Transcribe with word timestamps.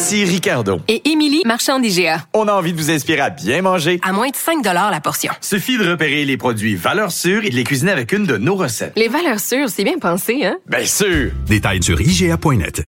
Ici 0.00 0.24
Ricardo. 0.24 0.80
Et 0.86 1.10
Émilie, 1.10 1.42
marchand 1.44 1.80
d'IGA. 1.80 2.22
On 2.32 2.46
a 2.46 2.52
envie 2.52 2.72
de 2.72 2.78
vous 2.78 2.88
inspirer 2.88 3.18
à 3.18 3.30
bien 3.30 3.62
manger. 3.62 3.98
À 4.04 4.12
moins 4.12 4.28
de 4.28 4.36
5 4.36 4.64
la 4.64 5.00
portion. 5.00 5.32
Suffit 5.40 5.76
de 5.76 5.90
repérer 5.90 6.24
les 6.24 6.36
produits 6.36 6.76
valeurs 6.76 7.10
sûres 7.10 7.44
et 7.44 7.50
de 7.50 7.56
les 7.56 7.64
cuisiner 7.64 7.90
avec 7.90 8.12
une 8.12 8.24
de 8.24 8.36
nos 8.36 8.54
recettes. 8.54 8.92
Les 8.94 9.08
valeurs 9.08 9.40
sûres, 9.40 9.68
c'est 9.68 9.82
bien 9.82 9.98
pensé, 9.98 10.44
hein? 10.46 10.56
Bien 10.68 10.84
sûr! 10.84 11.32
Détails 11.48 11.82
sur 11.82 12.00
IGA.net. 12.00 12.84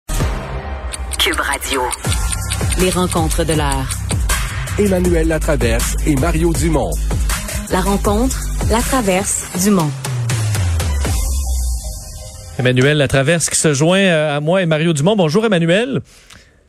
Cube 1.19 1.39
Radio. 1.39 1.83
Les 2.79 2.89
rencontres 2.89 3.45
de 3.45 3.53
l'heure. 3.53 3.91
Emmanuel 4.79 5.29
Latraverse 5.29 5.97
et 6.07 6.17
Mario 6.17 6.55
Dumont. 6.55 6.91
La 7.71 7.83
rencontre, 7.83 8.41
la 8.71 8.81
traverse, 8.81 9.45
Dumont. 9.63 9.91
Emmanuel 12.59 12.97
Latraverse 12.97 13.51
qui 13.51 13.59
se 13.59 13.75
joint 13.75 13.99
euh, 13.99 14.37
à 14.37 14.41
moi 14.41 14.63
et 14.63 14.67
Mario 14.67 14.93
Dumont. 14.93 15.17
Bonjour 15.17 15.45
Emmanuel. 15.45 16.01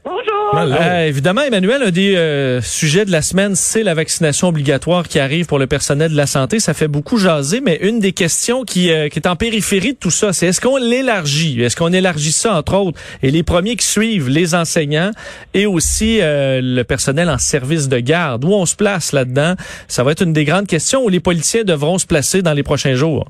Bonjour. 0.05 0.55
Euh, 0.55 1.07
évidemment, 1.07 1.41
Emmanuel, 1.41 1.81
un 1.81 1.89
des 1.89 2.15
euh, 2.15 2.61
sujets 2.61 3.05
de 3.05 3.11
la 3.11 3.23
semaine, 3.23 3.55
c'est 3.55 3.81
la 3.81 3.95
vaccination 3.95 4.49
obligatoire 4.49 5.07
qui 5.07 5.19
arrive 5.19 5.47
pour 5.47 5.57
le 5.57 5.65
personnel 5.65 6.11
de 6.11 6.15
la 6.15 6.27
santé. 6.27 6.59
Ça 6.59 6.75
fait 6.75 6.87
beaucoup 6.87 7.17
jaser, 7.17 7.59
mais 7.59 7.79
une 7.81 7.99
des 7.99 8.11
questions 8.11 8.63
qui, 8.63 8.91
euh, 8.91 9.09
qui 9.09 9.17
est 9.17 9.27
en 9.27 9.35
périphérie 9.35 9.93
de 9.93 9.97
tout 9.97 10.11
ça, 10.11 10.31
c'est 10.31 10.45
est-ce 10.45 10.61
qu'on 10.61 10.77
l'élargit? 10.77 11.59
Est-ce 11.59 11.75
qu'on 11.75 11.91
élargit 11.91 12.31
ça, 12.31 12.55
entre 12.55 12.75
autres? 12.75 12.99
Et 13.23 13.31
les 13.31 13.41
premiers 13.41 13.75
qui 13.75 13.87
suivent, 13.87 14.29
les 14.29 14.53
enseignants 14.53 15.09
et 15.55 15.65
aussi 15.65 16.19
le 16.21 16.83
personnel 16.83 17.27
en 17.29 17.39
service 17.39 17.89
de 17.89 17.97
garde. 17.99 18.45
Où 18.45 18.53
on 18.53 18.67
se 18.67 18.75
place 18.75 19.11
là-dedans? 19.11 19.55
Ça 19.87 20.03
va 20.03 20.11
être 20.11 20.21
une 20.21 20.33
des 20.33 20.45
grandes 20.45 20.67
questions 20.67 21.03
où 21.03 21.09
les 21.09 21.19
policiers 21.19 21.63
devront 21.63 21.97
se 21.97 22.05
placer 22.05 22.43
dans 22.43 22.53
les 22.53 22.63
prochains 22.63 22.93
jours. 22.93 23.27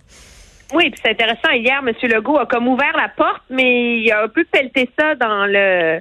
Oui, 0.73 0.90
puis 0.90 1.00
c'est 1.03 1.12
intéressant. 1.12 1.52
Hier, 1.53 1.80
M. 1.86 1.94
Legault 2.03 2.38
a 2.38 2.46
comme 2.46 2.68
ouvert 2.68 2.94
la 2.98 3.09
porte, 3.16 3.44
mais 3.50 4.00
il 4.00 4.12
a 4.12 4.23
un 4.23 4.28
peu 4.28 4.44
pelleté 4.52 4.90
ça 5.00 5.16
dans 5.16 5.46
le 5.46 6.00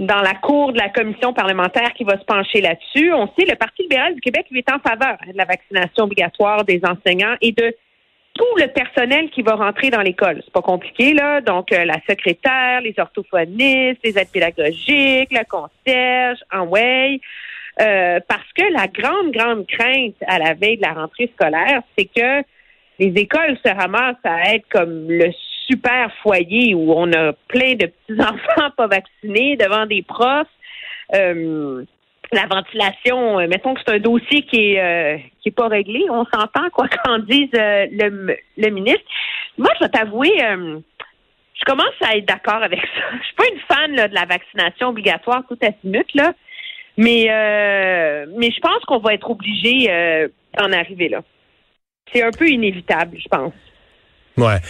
dans 0.00 0.22
la 0.22 0.34
cour 0.34 0.72
de 0.72 0.78
la 0.78 0.88
commission 0.88 1.34
parlementaire 1.34 1.92
qui 1.92 2.04
va 2.04 2.18
se 2.18 2.24
pencher 2.24 2.62
là-dessus. 2.62 3.12
On 3.12 3.26
sait 3.38 3.44
le 3.46 3.54
Parti 3.54 3.82
libéral 3.82 4.14
du 4.14 4.20
Québec 4.20 4.46
est 4.50 4.72
en 4.72 4.78
faveur 4.78 5.18
de 5.30 5.36
la 5.36 5.44
vaccination 5.44 6.04
obligatoire 6.04 6.64
des 6.64 6.80
enseignants 6.84 7.36
et 7.42 7.52
de 7.52 7.76
tout 8.32 8.56
le 8.56 8.68
personnel 8.68 9.28
qui 9.28 9.42
va 9.42 9.56
rentrer 9.56 9.90
dans 9.90 10.00
l'école. 10.00 10.40
C'est 10.42 10.52
pas 10.54 10.62
compliqué 10.62 11.12
là. 11.12 11.42
Donc 11.42 11.70
euh, 11.72 11.84
la 11.84 11.98
secrétaire, 12.08 12.80
les 12.80 12.94
orthophonistes, 12.96 14.00
les 14.02 14.18
aides 14.18 14.30
pédagogiques, 14.32 15.32
le 15.32 15.44
concierge, 15.44 16.38
en 16.50 16.62
way. 16.62 17.20
Euh, 17.82 18.20
parce 18.26 18.50
que 18.56 18.72
la 18.72 18.86
grande 18.86 19.32
grande 19.32 19.66
crainte 19.66 20.16
à 20.26 20.38
la 20.38 20.54
veille 20.54 20.78
de 20.78 20.82
la 20.82 20.94
rentrée 20.94 21.30
scolaire, 21.34 21.82
c'est 21.96 22.06
que 22.06 22.42
les 22.98 23.12
écoles 23.20 23.58
se 23.64 23.68
ramassent 23.68 24.16
à 24.24 24.54
être 24.54 24.66
comme 24.70 25.10
le 25.10 25.30
super 25.70 26.12
foyer 26.22 26.74
où 26.74 26.92
on 26.92 27.12
a 27.12 27.32
plein 27.48 27.74
de 27.74 27.86
petits 27.86 28.20
enfants 28.20 28.70
pas 28.76 28.86
vaccinés 28.86 29.56
devant 29.56 29.86
des 29.86 30.02
profs. 30.02 30.48
Euh, 31.14 31.84
la 32.32 32.46
ventilation, 32.46 33.40
euh, 33.40 33.48
mettons 33.48 33.74
que 33.74 33.80
c'est 33.84 33.94
un 33.94 33.98
dossier 33.98 34.42
qui 34.42 34.74
est 34.74 34.80
euh, 34.80 35.18
qui 35.42 35.48
est 35.48 35.52
pas 35.52 35.66
réglé, 35.68 36.04
on 36.10 36.24
s'entend 36.26 36.70
quoi 36.72 36.86
qu'en 36.88 37.18
dise 37.18 37.50
le, 37.52 38.36
le 38.56 38.70
ministre. 38.70 39.04
Moi, 39.58 39.68
je 39.78 39.84
vais 39.84 39.90
t'avouer, 39.90 40.32
je 40.38 41.64
commence 41.66 41.94
à 42.02 42.16
être 42.16 42.26
d'accord 42.26 42.62
avec 42.62 42.80
ça. 42.80 43.02
Je 43.20 43.24
suis 43.24 43.34
pas 43.34 43.44
une 43.52 43.60
fan 43.68 44.08
de 44.10 44.14
la 44.14 44.24
vaccination 44.26 44.88
obligatoire 44.88 45.42
tout 45.48 45.58
à 45.62 45.70
minute 45.82 46.14
là, 46.14 46.32
mais 46.96 47.24
mais 48.36 48.50
je 48.50 48.60
pense 48.60 48.84
qu'on 48.86 48.98
va 48.98 49.14
être 49.14 49.28
obligé 49.28 50.28
d'en 50.56 50.72
arriver 50.72 51.08
là. 51.08 51.22
C'est 52.12 52.22
un 52.22 52.30
peu 52.30 52.48
inévitable, 52.48 53.18
je 53.18 53.28
pense. 53.28 53.52
Ouais. 54.36 54.60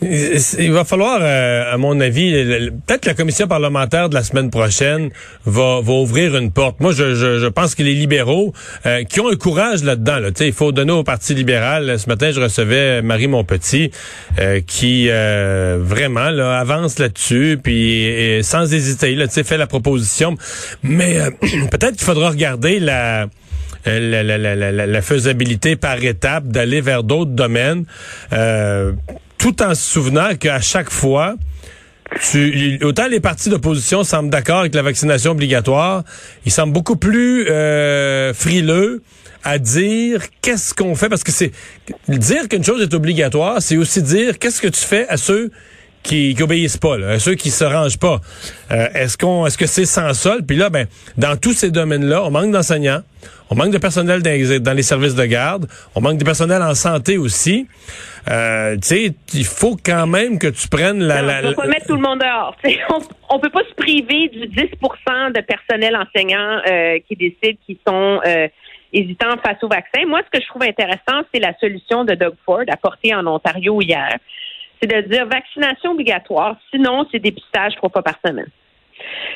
Il 0.00 0.70
va 0.72 0.84
falloir, 0.84 1.18
euh, 1.20 1.74
à 1.74 1.76
mon 1.76 1.98
avis, 1.98 2.30
peut-être 2.86 3.04
la 3.04 3.14
commission 3.14 3.48
parlementaire 3.48 4.08
de 4.08 4.14
la 4.14 4.22
semaine 4.22 4.48
prochaine 4.48 5.10
va, 5.44 5.80
va 5.82 5.92
ouvrir 5.92 6.36
une 6.36 6.52
porte. 6.52 6.78
Moi, 6.78 6.92
je, 6.92 7.16
je, 7.16 7.46
pense 7.48 7.74
que 7.74 7.82
les 7.82 7.94
libéraux 7.94 8.52
euh, 8.86 9.02
qui 9.02 9.18
ont 9.18 9.28
un 9.28 9.34
courage 9.34 9.82
là-dedans, 9.82 10.20
là, 10.20 10.28
il 10.38 10.52
faut 10.52 10.70
donner 10.70 10.92
au 10.92 11.02
Parti 11.02 11.34
libéral. 11.34 11.98
Ce 11.98 12.08
matin, 12.08 12.30
je 12.30 12.40
recevais 12.40 13.02
Marie 13.02 13.26
Montpetit 13.26 13.90
euh, 14.38 14.60
qui 14.64 15.08
vraiment 15.08 16.30
là, 16.30 16.60
avance 16.60 17.00
là-dessus, 17.00 17.58
puis 17.60 18.38
sans 18.42 18.72
hésiter, 18.72 19.16
là, 19.16 19.26
fait 19.28 19.56
la 19.56 19.66
proposition. 19.66 20.36
Mais 20.84 21.18
peut-être 21.70 21.96
qu'il 21.96 22.04
faudra 22.04 22.30
regarder 22.30 22.78
la 22.78 23.26
la, 23.86 24.22
la, 24.86 25.02
faisabilité 25.02 25.76
par 25.76 26.02
étape 26.02 26.46
d'aller 26.48 26.80
vers 26.80 27.02
d'autres 27.02 27.30
domaines, 27.30 27.84
euh, 28.32 28.92
tout 29.38 29.62
en 29.62 29.74
se 29.74 29.82
souvenant 29.82 30.34
qu'à 30.36 30.60
chaque 30.60 30.90
fois, 30.90 31.36
tu, 32.30 32.78
autant 32.82 33.06
les 33.06 33.20
partis 33.20 33.50
d'opposition 33.50 34.02
semblent 34.02 34.30
d'accord 34.30 34.60
avec 34.60 34.74
la 34.74 34.82
vaccination 34.82 35.32
obligatoire, 35.32 36.04
ils 36.44 36.52
semblent 36.52 36.72
beaucoup 36.72 36.96
plus 36.96 37.48
euh, 37.48 38.32
frileux 38.34 39.02
à 39.44 39.58
dire 39.58 40.22
qu'est-ce 40.42 40.74
qu'on 40.74 40.94
fait. 40.94 41.08
Parce 41.08 41.24
que 41.24 41.32
c'est 41.32 41.52
dire 42.08 42.48
qu'une 42.48 42.64
chose 42.64 42.82
est 42.82 42.94
obligatoire, 42.94 43.60
c'est 43.60 43.76
aussi 43.76 44.02
dire 44.02 44.38
qu'est-ce 44.38 44.60
que 44.60 44.68
tu 44.68 44.80
fais 44.80 45.08
à 45.08 45.16
ceux 45.16 45.50
qui, 46.02 46.34
qui 46.34 46.42
obéissent 46.42 46.76
pas, 46.76 46.96
là, 46.96 47.18
ceux 47.18 47.34
qui 47.34 47.50
se 47.50 47.64
rangent 47.64 47.98
pas. 47.98 48.20
Euh, 48.70 48.88
est-ce 48.94 49.18
qu'on, 49.18 49.46
est-ce 49.46 49.58
que 49.58 49.66
c'est 49.66 49.86
sans 49.86 50.14
sol 50.14 50.44
Puis 50.46 50.56
là, 50.56 50.70
ben, 50.70 50.86
dans 51.16 51.36
tous 51.36 51.52
ces 51.52 51.70
domaines-là, 51.70 52.24
on 52.24 52.30
manque 52.30 52.50
d'enseignants, 52.50 53.02
on 53.50 53.54
manque 53.54 53.72
de 53.72 53.78
personnel 53.78 54.22
dans, 54.22 54.76
les 54.76 54.82
services 54.82 55.14
de 55.14 55.24
garde, 55.24 55.66
on 55.94 56.00
manque 56.00 56.18
de 56.18 56.24
personnel 56.24 56.62
en 56.62 56.74
santé 56.74 57.16
aussi. 57.16 57.66
Euh, 58.30 58.74
tu 58.74 58.80
sais, 58.82 59.14
il 59.32 59.44
faut 59.44 59.76
quand 59.82 60.06
même 60.06 60.38
que 60.38 60.48
tu 60.48 60.68
prennes 60.68 61.02
la. 61.02 61.22
la, 61.22 61.38
on 61.38 61.48
peut 61.48 61.54
pas 61.54 61.66
mettre 61.66 61.86
tout 61.86 61.96
le 61.96 62.02
monde 62.02 62.20
dehors. 62.20 62.54
on, 62.90 63.00
on 63.36 63.38
peut 63.38 63.50
pas 63.50 63.62
se 63.68 63.74
priver 63.74 64.28
du 64.28 64.48
10% 64.48 65.32
de 65.32 65.40
personnel 65.40 65.96
enseignant 65.96 66.60
euh, 66.66 66.98
qui 67.08 67.16
décident 67.16 67.58
qui 67.66 67.78
sont 67.86 68.20
euh, 68.26 68.48
hésitants 68.92 69.36
face 69.42 69.62
au 69.62 69.68
vaccin. 69.68 70.04
Moi, 70.06 70.20
ce 70.26 70.38
que 70.38 70.42
je 70.42 70.48
trouve 70.48 70.62
intéressant, 70.62 71.24
c'est 71.32 71.40
la 71.40 71.56
solution 71.58 72.04
de 72.04 72.14
Doug 72.14 72.34
Ford 72.44 72.64
apportée 72.68 73.14
en 73.14 73.26
Ontario 73.26 73.80
hier 73.80 74.18
c'est 74.80 74.88
de 74.88 75.08
dire 75.08 75.26
vaccination 75.26 75.92
obligatoire, 75.92 76.56
sinon 76.70 77.06
c'est 77.10 77.18
dépistage 77.18 77.74
trois 77.76 77.90
fois 77.90 78.02
par 78.02 78.18
semaine. 78.24 78.48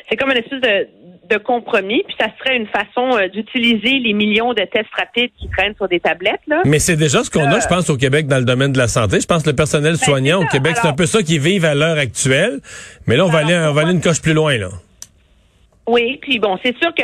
C'est 0.09 0.17
comme 0.17 0.31
une 0.31 0.37
espèce 0.37 0.61
de, 0.61 1.37
compromis, 1.37 2.03
puis 2.05 2.15
ça 2.19 2.27
serait 2.37 2.55
une 2.55 2.67
façon 2.67 3.17
euh, 3.17 3.27
d'utiliser 3.27 3.97
les 3.97 4.13
millions 4.13 4.53
de 4.53 4.61
tests 4.65 4.93
rapides 4.95 5.31
qui 5.39 5.49
traînent 5.49 5.73
sur 5.75 5.87
des 5.87 5.99
tablettes. 5.99 6.41
Là. 6.45 6.61
Mais 6.63 6.77
c'est 6.77 6.95
déjà 6.95 7.23
ce 7.23 7.31
qu'on 7.31 7.45
a, 7.45 7.59
je 7.59 7.67
pense, 7.67 7.89
au 7.89 7.97
Québec 7.97 8.27
dans 8.27 8.37
le 8.37 8.45
domaine 8.45 8.71
de 8.71 8.77
la 8.77 8.87
santé. 8.87 9.19
Je 9.19 9.25
pense 9.25 9.41
que 9.41 9.49
le 9.49 9.55
personnel 9.55 9.93
ben, 9.93 10.05
soignant 10.05 10.43
au 10.43 10.45
Québec, 10.45 10.75
c'est 10.79 10.87
un 10.87 10.93
peu 10.93 11.07
ça 11.07 11.23
qu'ils 11.23 11.39
vivent 11.39 11.65
à 11.65 11.73
l'heure 11.73 11.97
actuelle. 11.97 12.59
Mais 13.07 13.15
là, 13.17 13.25
on 13.25 13.29
va 13.29 13.39
aller, 13.39 13.57
on 13.57 13.73
va 13.73 13.81
aller 13.81 13.93
une 13.93 14.01
coche 14.01 14.21
plus 14.21 14.33
loin, 14.33 14.57
là. 14.57 14.69
Oui, 15.87 16.19
puis 16.21 16.37
bon, 16.37 16.57
c'est 16.63 16.77
sûr 16.77 16.93
que 16.93 17.03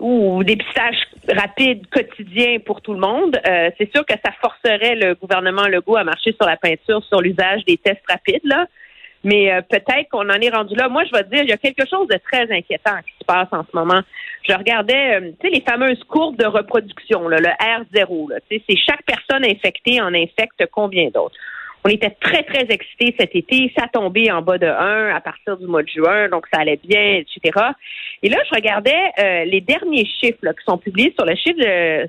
ou 0.00 0.42
dépistage 0.42 0.96
rapide 1.28 1.86
quotidien 1.90 2.58
pour 2.64 2.80
tout 2.80 2.94
le 2.94 3.00
monde, 3.00 3.38
euh, 3.46 3.70
c'est 3.78 3.90
sûr 3.94 4.04
que 4.04 4.14
ça 4.24 4.32
forcerait 4.40 4.96
le 4.96 5.14
gouvernement 5.14 5.66
Legault 5.66 5.96
à 5.96 6.04
marcher 6.04 6.32
sur 6.32 6.46
la 6.46 6.56
peinture 6.56 7.04
sur 7.04 7.20
l'usage 7.20 7.64
des 7.66 7.76
tests 7.76 8.02
rapides 8.08 8.44
là. 8.44 8.66
Mais 9.22 9.52
euh, 9.52 9.60
peut-être 9.60 10.08
qu'on 10.10 10.30
en 10.30 10.40
est 10.40 10.48
rendu 10.48 10.74
là. 10.74 10.88
Moi, 10.88 11.04
je 11.04 11.12
vais 11.12 11.24
te 11.24 11.28
dire, 11.28 11.42
il 11.42 11.50
y 11.50 11.52
a 11.52 11.58
quelque 11.58 11.86
chose 11.86 12.08
de 12.08 12.18
très 12.30 12.50
inquiétant 12.50 12.96
qui 13.04 13.12
se 13.20 13.24
passe 13.26 13.48
en 13.52 13.64
ce 13.64 13.76
moment. 13.76 14.00
Je 14.48 14.54
regardais, 14.54 15.20
euh, 15.20 15.30
tu 15.38 15.48
sais, 15.48 15.54
les 15.54 15.60
fameuses 15.60 16.02
courbes 16.04 16.36
de 16.36 16.46
reproduction, 16.46 17.28
le 17.28 17.36
R0. 17.36 18.38
C'est 18.48 18.76
chaque 18.76 19.04
personne 19.04 19.44
infectée 19.44 20.00
en 20.00 20.14
infecte 20.14 20.64
combien 20.72 21.10
d'autres? 21.10 21.36
On 21.84 21.88
était 21.88 22.10
très, 22.20 22.42
très 22.42 22.66
excités 22.68 23.14
cet 23.18 23.34
été. 23.34 23.72
Ça 23.76 23.86
tombait 23.92 24.30
en 24.30 24.42
bas 24.42 24.58
de 24.58 24.66
1 24.66 25.14
à 25.14 25.20
partir 25.20 25.56
du 25.56 25.66
mois 25.66 25.82
de 25.82 25.88
juin, 25.88 26.28
donc 26.28 26.46
ça 26.52 26.60
allait 26.60 26.80
bien, 26.82 27.22
etc. 27.22 27.58
Et 28.22 28.28
là, 28.28 28.38
je 28.50 28.54
regardais 28.54 29.00
euh, 29.18 29.44
les 29.44 29.60
derniers 29.60 30.04
chiffres 30.04 30.38
qui 30.42 30.64
sont 30.66 30.78
publiés 30.78 31.14
sur 31.16 31.26
le 31.26 31.34
chiffre 31.36 31.58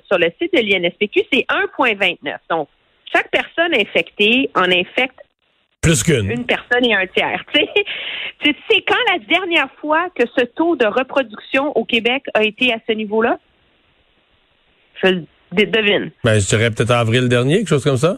sur 0.09 0.19
le 0.19 0.31
site 0.41 0.53
de 0.53 0.59
l'INSPQ, 0.59 1.21
c'est 1.31 1.45
1,29. 1.79 2.18
Donc, 2.50 2.68
chaque 3.13 3.29
personne 3.31 3.73
infectée 3.73 4.50
en 4.56 4.63
infecte 4.63 5.19
plus 5.81 6.03
qu'une. 6.03 6.29
Une 6.29 6.45
personne 6.45 6.85
et 6.85 6.94
un 6.94 7.07
tiers. 7.07 7.44
Tu 8.44 8.56
sais, 8.71 8.83
quand 8.88 8.95
la 9.12 9.19
dernière 9.19 9.69
fois 9.79 10.07
que 10.15 10.23
ce 10.35 10.45
taux 10.45 10.75
de 10.75 10.88
reproduction 10.88 11.77
au 11.77 11.85
Québec 11.85 12.23
a 12.33 12.44
été 12.44 12.73
à 12.73 12.77
ce 12.88 12.94
niveau-là? 12.94 13.38
Je 15.03 15.21
devine. 15.51 16.12
Ben, 16.23 16.39
je 16.39 16.47
dirais 16.47 16.71
peut-être 16.71 16.89
avril 16.89 17.29
dernier, 17.29 17.57
quelque 17.57 17.69
chose 17.69 17.83
comme 17.83 17.97
ça. 17.97 18.18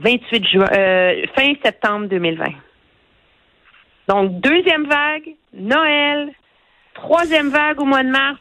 28 0.00 0.46
juin, 0.48 0.66
euh, 0.72 1.22
fin 1.36 1.52
septembre 1.64 2.06
2020. 2.08 2.44
Donc, 4.08 4.40
deuxième 4.40 4.86
vague, 4.86 5.34
Noël, 5.52 6.30
troisième 6.94 7.50
vague 7.50 7.80
au 7.80 7.84
mois 7.84 8.02
de 8.02 8.08
mars, 8.10 8.38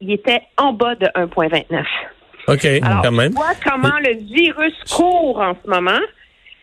il 0.00 0.12
était 0.12 0.42
en 0.56 0.72
bas 0.72 0.94
de 0.94 1.06
1,29. 1.06 1.84
OK, 2.48 2.64
Alors, 2.64 3.02
quand 3.02 3.12
même. 3.12 3.30
tu 3.30 3.36
vois 3.36 3.54
comment 3.64 3.98
le 3.98 4.14
virus 4.34 4.74
court 4.94 5.40
en 5.40 5.54
ce 5.62 5.68
moment, 5.68 6.00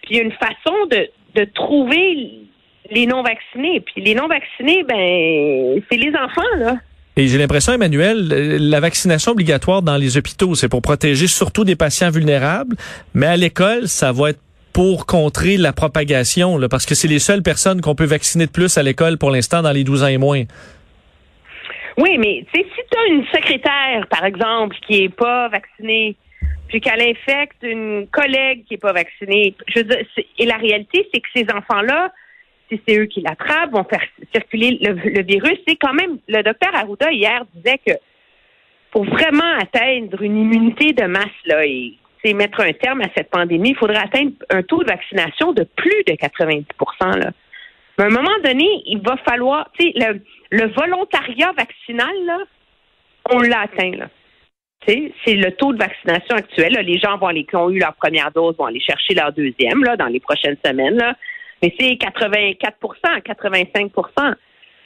puis 0.02 0.12
il 0.12 0.18
y 0.18 0.20
a 0.20 0.24
une 0.24 0.32
façon 0.34 0.86
de, 0.90 1.10
de 1.36 1.46
trouver 1.46 2.48
les 2.90 3.06
non-vaccinés. 3.06 3.82
Puis 3.82 4.02
les 4.02 4.16
non-vaccinés, 4.16 4.84
ben, 4.84 5.82
c'est 5.90 5.98
les 5.98 6.16
enfants, 6.16 6.56
là. 6.58 6.76
Et 7.18 7.28
j'ai 7.28 7.40
l'impression, 7.40 7.74
Emmanuel, 7.74 8.30
euh, 8.32 8.58
la 8.62 8.80
vaccination 8.80 9.32
obligatoire 9.32 9.82
dans 9.82 9.98
les 9.98 10.18
hôpitaux, 10.18 10.54
c'est 10.54 10.70
pour 10.70 10.84
protéger 10.84 11.26
surtout 11.26 11.64
des 11.64 11.76
patients 11.76 12.12
vulnérables, 12.12 12.76
mais 13.16 13.26
à 13.26 13.36
l'école, 13.36 13.88
ça 13.88 14.12
va 14.12 14.30
être 14.30 14.40
pour 14.72 15.08
contrer 15.08 15.58
la 15.58 15.74
propagation, 15.74 16.60
là, 16.60 16.70
parce 16.70 16.86
que 16.86 16.94
c'est 16.94 17.08
les 17.08 17.18
seules 17.18 17.42
personnes 17.42 17.82
qu'on 17.82 17.96
peut 17.96 18.06
vacciner 18.06 18.46
de 18.46 18.52
plus 18.52 18.78
à 18.78 18.84
l'école 18.84 19.18
pour 19.18 19.32
l'instant 19.32 19.64
dans 19.64 19.72
les 19.72 19.84
12 19.84 20.04
ans 20.04 20.08
et 20.08 20.20
moins. 20.20 20.44
Oui, 21.98 22.20
mais 22.20 22.46
si 22.54 22.64
tu 22.64 22.98
as 23.00 23.08
une 23.12 23.26
secrétaire, 23.34 24.06
par 24.12 24.24
exemple, 24.24 24.76
qui 24.86 25.06
est 25.06 25.10
pas 25.10 25.50
vaccinée, 25.50 26.16
puis 26.68 26.80
qu'elle 26.80 27.02
infecte 27.02 27.58
une 27.64 28.06
collègue 28.12 28.66
qui 28.68 28.76
est 28.76 28.82
pas 28.82 28.94
vaccinée, 28.94 29.56
je 29.74 29.80
veux 29.80 29.86
dire, 29.86 29.98
et 30.38 30.46
la 30.46 30.58
réalité, 30.58 31.10
c'est 31.12 31.22
que 31.22 31.28
ces 31.36 31.48
enfants-là, 31.52 32.12
si 32.70 32.82
c'est 32.88 32.98
eux 32.98 33.06
qui 33.06 33.22
l'attrapent, 33.22 33.72
vont 33.72 33.84
faire 33.84 34.04
circuler 34.34 34.78
le, 34.82 35.22
virus. 35.24 35.58
C'est 35.68 35.76
quand 35.76 35.94
même, 35.94 36.20
le 36.28 36.44
docteur 36.44 36.76
Arruda 36.76 37.12
hier 37.12 37.46
disait 37.54 37.80
que 37.86 37.94
pour 38.92 39.06
vraiment 39.06 39.54
atteindre 39.60 40.22
une 40.22 40.38
immunité 40.38 40.94
de 40.94 41.06
masse 41.06 41.26
là 41.46 41.66
et 41.66 41.98
mettre 42.34 42.62
un 42.62 42.74
terme 42.74 43.02
à 43.02 43.08
cette 43.16 43.30
pandémie, 43.30 43.70
il 43.70 43.76
faudrait 43.76 44.04
atteindre 44.04 44.34
un 44.50 44.64
taux 44.64 44.84
de 44.84 44.90
vaccination 44.90 45.54
de 45.54 45.64
plus 45.64 46.04
de 46.08 46.14
90 46.14 46.66
là. 47.16 47.32
Mais 47.98 48.04
à 48.04 48.08
un 48.08 48.12
moment 48.12 48.38
donné, 48.44 48.68
il 48.86 49.00
va 49.00 49.18
falloir, 49.18 49.70
tu 49.78 49.92
sais, 49.92 49.94
le, 50.52 50.68
volontariat 50.74 51.52
vaccinal, 51.58 52.14
là, 52.26 52.40
on 53.32 53.40
l'a 53.40 53.62
atteint, 53.62 53.92
là. 53.92 54.10
C'est 54.86 55.34
le 55.34 55.52
taux 55.52 55.74
de 55.74 55.80
vaccination 55.80 56.36
actuel. 56.36 56.74
Les 56.86 56.98
gens 56.98 57.18
vont 57.18 57.34
qui 57.34 57.56
ont 57.56 57.70
eu 57.70 57.80
leur 57.80 57.94
première 57.96 58.32
dose 58.32 58.56
vont 58.58 58.66
aller 58.66 58.80
chercher 58.80 59.16
leur 59.16 59.34
deuxième 59.34 59.84
là, 59.84 59.98
dans 59.98 60.06
les 60.06 60.22
prochaines 60.22 60.56
semaines. 60.64 60.96
Là. 60.96 61.16
Mais 61.62 61.74
c'est 61.80 61.94
84% 61.94 63.22
85% 63.22 64.36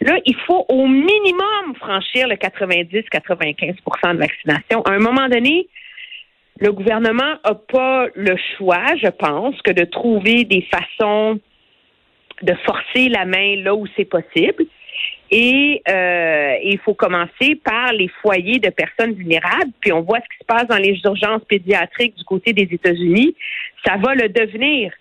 Là, 0.02 0.18
il 0.26 0.36
faut 0.48 0.66
au 0.68 0.88
minimum 0.88 1.76
franchir 1.78 2.28
le 2.28 2.36
90-95% 2.36 4.14
de 4.14 4.18
vaccination. 4.18 4.82
À 4.82 4.94
un 4.94 4.98
moment 4.98 5.30
donné, 5.30 5.68
le 6.60 6.72
gouvernement 6.72 7.36
n'a 7.46 7.54
pas 7.54 8.08
le 8.16 8.36
choix, 8.58 8.96
je 9.02 9.10
pense, 9.10 9.62
que 9.62 9.72
de 9.72 9.84
trouver 9.86 10.44
des 10.44 10.68
façons 10.72 11.40
de 12.42 12.54
forcer 12.66 13.10
la 13.10 13.26
main 13.26 13.58
là 13.58 13.76
où 13.76 13.86
c'est 13.96 14.06
possible. 14.06 14.66
Et 15.30 15.82
euh, 15.88 16.56
il 16.64 16.80
faut 16.80 16.96
commencer 16.96 17.56
par 17.64 17.94
les 17.94 18.10
foyers 18.22 18.60
de 18.60 18.70
personnes 18.70 19.14
vulnérables. 19.14 19.72
Puis 19.80 19.94
on 19.94 20.02
voit 20.02 20.20
ce 20.20 20.36
qui 20.36 20.40
se 20.40 20.46
passe 20.46 20.68
dans 20.68 20.78
les 20.78 21.00
urgences 21.06 21.44
pédiatriques 21.48 22.16
du 22.18 22.24
côté 22.24 22.54
des 22.54 22.68
États-Unis. 22.72 23.36
Ça 23.86 23.98
va 23.98 24.16
le 24.16 24.30
devenir. 24.30 24.92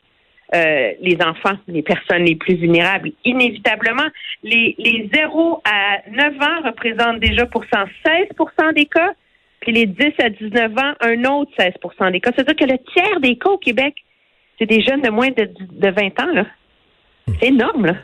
Euh, 0.53 0.93
les 1.01 1.17
enfants, 1.25 1.57
les 1.69 1.83
personnes 1.83 2.25
les 2.25 2.35
plus 2.35 2.57
vulnérables. 2.57 3.13
Inévitablement, 3.25 4.09
les, 4.43 4.75
les 4.79 5.09
0 5.15 5.63
à 5.65 5.99
9 6.11 6.35
ans 6.43 6.67
représentent 6.67 7.21
déjà 7.21 7.47
pour 7.47 7.63
16% 7.65 8.75
des 8.75 8.87
cas, 8.87 9.13
puis 9.61 9.71
les 9.71 9.87
10 9.87 10.07
à 10.19 10.29
19 10.29 10.73
ans, 10.73 10.95
un 11.03 11.25
autre 11.27 11.53
16% 11.57 12.11
des 12.11 12.19
cas. 12.19 12.33
C'est-à-dire 12.35 12.57
que 12.57 12.65
le 12.65 12.79
tiers 12.93 13.21
des 13.21 13.37
cas 13.37 13.51
au 13.51 13.59
Québec, 13.59 13.95
c'est 14.59 14.67
des 14.67 14.83
jeunes 14.83 15.03
de 15.03 15.11
moins 15.11 15.29
de, 15.29 15.49
de 15.71 15.89
20 15.89 16.21
ans. 16.21 16.45
C'est 17.41 17.47
énorme. 17.47 17.97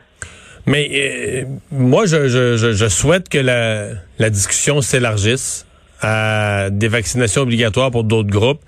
Mais 0.67 0.89
euh, 0.93 1.45
moi, 1.73 2.07
je, 2.07 2.29
je, 2.29 2.73
je 2.73 2.89
souhaite 2.89 3.29
que 3.29 3.39
la, 3.39 3.89
la 4.21 4.31
discussion 4.31 4.81
s'élargisse 4.83 5.67
à 6.01 6.69
des 6.71 6.89
vaccinations 6.89 7.43
obligatoires 7.43 7.91
pour 7.91 8.05
d'autres 8.05 8.31
groupes. 8.31 8.61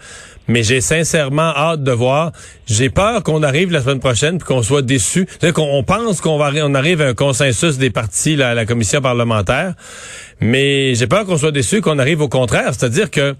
Mais 0.49 0.63
j'ai 0.63 0.81
sincèrement 0.81 1.55
hâte 1.55 1.83
de 1.83 1.93
voir. 1.93 2.33
J'ai 2.67 2.89
peur 2.89 3.23
qu'on 3.23 3.43
arrive 3.43 3.71
la 3.71 3.83
semaine 3.83 4.01
prochaine 4.01 4.39
puis 4.39 4.47
qu'on 4.47 4.63
soit 4.63 4.83
déçu. 4.83 5.27
C'est-à-dire 5.29 5.53
qu'on 5.55 5.71
on 5.71 5.83
pense 5.83 6.21
qu'on 6.21 6.39
va 6.39 6.51
on 6.65 6.75
arrive 6.75 7.03
à 7.03 7.09
un 7.09 7.15
consensus 7.15 7.77
des 7.77 7.91
partis 7.91 8.35
là, 8.35 8.51
à 8.51 8.55
la 8.55 8.65
commission 8.65 9.03
parlementaire. 9.03 9.75
Mais 10.41 10.95
j'ai 10.95 11.07
peur 11.07 11.27
qu'on 11.27 11.37
soit 11.37 11.53
déçu, 11.53 11.83
qu'on 11.83 11.99
arrive 11.99 12.23
au 12.23 12.29
contraire. 12.29 12.73
C'est-à-dire 12.73 13.11
que, 13.11 13.35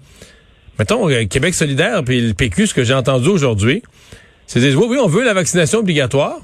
mettons, 0.77 1.09
euh, 1.09 1.25
Québec 1.25 1.55
solidaire 1.55 2.03
puis 2.03 2.21
le 2.21 2.33
PQ, 2.33 2.67
ce 2.67 2.73
que 2.75 2.83
j'ai 2.83 2.93
entendu 2.93 3.29
aujourd'hui, 3.29 3.81
c'est 4.45 4.59
dire, 4.59 4.79
oui, 4.79 4.87
oui, 4.89 4.97
on 5.01 5.07
veut 5.07 5.23
la 5.23 5.33
vaccination 5.33 5.79
obligatoire, 5.79 6.37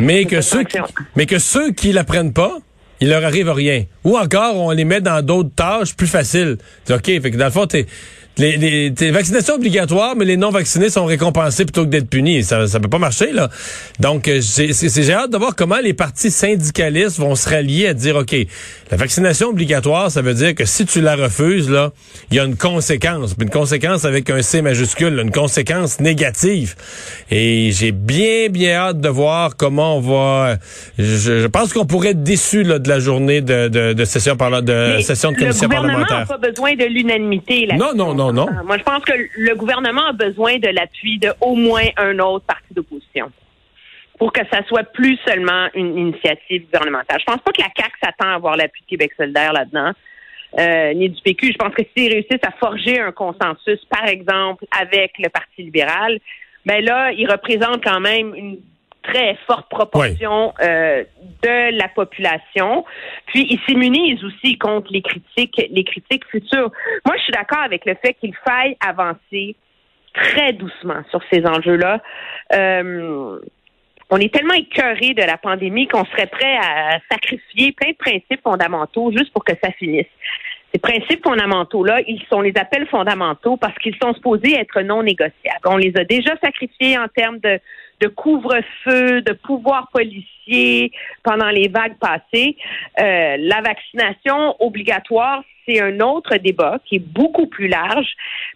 mais 0.00 0.24
que 0.24 0.40
ceux 0.40 0.64
qui, 0.64 0.78
mais 1.16 1.26
que 1.26 1.38
ceux 1.38 1.72
qui 1.72 1.92
la 1.92 2.04
prennent 2.04 2.32
pas, 2.32 2.58
il 3.00 3.08
leur 3.08 3.24
arrive 3.24 3.50
rien. 3.50 3.84
Ou 4.04 4.16
encore, 4.16 4.56
on 4.56 4.70
les 4.70 4.84
met 4.84 5.00
dans 5.00 5.24
d'autres 5.24 5.54
tâches 5.54 5.94
plus 5.94 6.06
faciles. 6.06 6.58
OK, 6.90 7.04
fait 7.04 7.30
que 7.30 7.36
dans 7.36 7.44
le 7.46 7.50
fond, 7.50 7.66
t'es, 7.66 7.86
les, 8.38 8.56
les, 8.90 9.10
vaccinations 9.10 9.54
obligatoires, 9.54 10.16
mais 10.16 10.24
les 10.24 10.36
non-vaccinés 10.36 10.90
sont 10.90 11.04
récompensés 11.04 11.64
plutôt 11.64 11.84
que 11.84 11.90
d'être 11.90 12.08
punis. 12.08 12.42
Ça, 12.42 12.66
ça 12.66 12.80
peut 12.80 12.88
pas 12.88 12.98
marcher, 12.98 13.32
là. 13.32 13.48
Donc, 14.00 14.26
euh, 14.28 14.40
j'ai, 14.40 15.12
hâte 15.12 15.30
de 15.30 15.36
voir 15.38 15.54
comment 15.54 15.78
les 15.82 15.94
partis 15.94 16.30
syndicalistes 16.30 17.18
vont 17.18 17.36
se 17.36 17.48
rallier 17.48 17.88
à 17.88 17.94
dire, 17.94 18.16
OK, 18.16 18.34
la 18.90 18.96
vaccination 18.96 19.48
obligatoire, 19.50 20.10
ça 20.10 20.20
veut 20.22 20.34
dire 20.34 20.54
que 20.54 20.64
si 20.64 20.84
tu 20.84 21.00
la 21.00 21.14
refuses, 21.16 21.70
là, 21.70 21.92
il 22.30 22.36
y 22.36 22.40
a 22.40 22.44
une 22.44 22.56
conséquence. 22.56 23.34
Une 23.40 23.50
conséquence 23.50 24.04
avec 24.04 24.28
un 24.30 24.42
C 24.42 24.62
majuscule, 24.62 25.14
là, 25.14 25.22
une 25.22 25.30
conséquence 25.30 26.00
négative. 26.00 26.74
Et 27.30 27.70
j'ai 27.72 27.92
bien, 27.92 28.48
bien 28.50 28.74
hâte 28.76 29.00
de 29.00 29.08
voir 29.08 29.56
comment 29.56 29.98
on 29.98 30.00
va... 30.00 30.56
Je, 30.98 31.40
je 31.40 31.46
pense 31.46 31.72
qu'on 31.72 31.86
pourrait 31.86 32.10
être 32.10 32.22
déçu 32.22 32.62
là, 32.64 32.78
de 32.78 32.88
la 32.88 32.98
journée 32.98 33.40
de, 33.40 33.68
de, 33.68 33.92
de 33.92 34.04
session, 34.04 34.36
parla- 34.36 34.60
de, 34.62 34.94
Mais 34.96 35.02
session 35.02 35.30
de 35.30 35.36
le 35.36 35.40
commission 35.42 35.66
gouvernement 35.68 36.00
n'a 36.00 36.06
parlementaire. 36.06 36.38
pas 36.40 36.48
besoin 36.48 36.74
de 36.74 36.84
l'unanimité. 36.84 37.66
là. 37.66 37.76
Non, 37.76 37.94
non, 37.94 38.14
non, 38.32 38.46
non. 38.46 38.64
Moi, 38.64 38.78
je 38.78 38.82
pense 38.82 39.04
que 39.04 39.12
le 39.36 39.54
gouvernement 39.54 40.06
a 40.06 40.12
besoin 40.12 40.58
de 40.58 40.68
l'appui 40.68 41.18
de 41.18 41.30
au 41.40 41.54
moins 41.54 41.86
un 41.96 42.18
autre 42.18 42.44
parti 42.46 42.72
d'opposition 42.72 43.30
pour 44.18 44.32
que 44.32 44.40
ça 44.50 44.64
soit 44.68 44.84
plus 44.84 45.18
seulement 45.26 45.68
une 45.74 45.98
initiative 45.98 46.64
gouvernementale. 46.66 47.18
Je 47.20 47.24
pense 47.24 47.40
pas 47.40 47.52
que 47.52 47.60
la 47.60 47.68
CAQ 47.76 47.92
s'attend 48.02 48.28
à 48.28 48.34
avoir 48.34 48.56
l'appui 48.56 48.82
de 48.82 48.86
Québec 48.86 49.12
solidaire 49.16 49.52
là-dedans, 49.52 49.92
euh, 50.58 50.94
ni 50.94 51.08
du 51.08 51.20
PQ. 51.20 51.52
Je 51.52 51.58
pense 51.58 51.74
que 51.74 51.82
s'ils 51.96 52.12
réussissent 52.12 52.46
à 52.46 52.52
forger 52.52 53.00
un 53.00 53.12
consensus, 53.12 53.84
par 53.90 54.06
exemple, 54.06 54.64
avec 54.80 55.14
le 55.18 55.28
Parti 55.28 55.62
libéral, 55.62 56.20
ben 56.64 56.84
là, 56.84 57.10
ils 57.12 57.30
représentent 57.30 57.82
quand 57.82 58.00
même 58.00 58.34
une 58.34 58.58
très 59.02 59.36
forte 59.46 59.68
proportion 59.68 60.54
euh, 60.62 61.04
de 61.44 61.76
la 61.78 61.88
population. 61.88 62.84
Puis 63.26 63.46
ils 63.50 63.60
s'immunisent 63.66 64.24
aussi 64.24 64.56
contre 64.58 64.92
les 64.92 65.02
critiques, 65.02 65.60
les 65.70 65.84
critiques 65.84 66.24
futures. 66.30 66.70
Moi, 67.04 67.16
je 67.16 67.22
suis 67.22 67.32
d'accord 67.32 67.62
avec 67.62 67.84
le 67.84 67.94
fait 68.02 68.14
qu'il 68.14 68.34
faille 68.46 68.76
avancer 68.80 69.56
très 70.14 70.52
doucement 70.52 71.02
sur 71.10 71.20
ces 71.30 71.44
enjeux-là. 71.44 72.00
Euh, 72.54 73.38
on 74.10 74.18
est 74.18 74.32
tellement 74.32 74.54
écœuré 74.54 75.14
de 75.14 75.22
la 75.22 75.36
pandémie 75.36 75.88
qu'on 75.88 76.04
serait 76.04 76.26
prêt 76.26 76.56
à 76.56 76.98
sacrifier 77.10 77.72
plein 77.72 77.90
de 77.90 77.96
principes 77.96 78.42
fondamentaux 78.42 79.10
juste 79.12 79.32
pour 79.32 79.44
que 79.44 79.54
ça 79.62 79.70
finisse. 79.72 80.06
Ces 80.72 80.80
principes 80.80 81.22
fondamentaux-là, 81.24 82.00
ils 82.06 82.22
sont 82.28 82.40
les 82.40 82.52
appels 82.56 82.86
fondamentaux 82.88 83.56
parce 83.56 83.76
qu'ils 83.78 83.96
sont 84.02 84.12
supposés 84.14 84.54
être 84.54 84.80
non 84.82 85.02
négociables. 85.02 85.66
On 85.66 85.76
les 85.76 85.92
a 85.96 86.04
déjà 86.04 86.32
sacrifiés 86.42 86.98
en 86.98 87.06
termes 87.08 87.38
de, 87.38 87.60
de 88.00 88.08
couvre-feu, 88.08 89.22
de 89.22 89.32
pouvoir 89.32 89.88
policier 89.92 90.92
pendant 91.22 91.50
les 91.50 91.68
vagues 91.68 91.98
passées. 91.98 92.56
Euh, 92.98 93.36
la 93.38 93.60
vaccination 93.60 94.56
obligatoire, 94.60 95.42
c'est 95.66 95.80
un 95.80 96.00
autre 96.00 96.36
débat 96.36 96.78
qui 96.84 96.96
est 96.96 97.04
beaucoup 97.04 97.46
plus 97.46 97.68
large, 97.68 98.06